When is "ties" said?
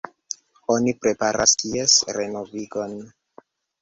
1.63-1.99